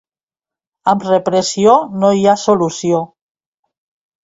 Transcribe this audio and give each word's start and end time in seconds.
Amb 0.93 1.05
repressió 1.07 1.77
no 2.05 2.11
hi 2.23 2.27
ha 2.27 2.35
solució. 2.47 3.05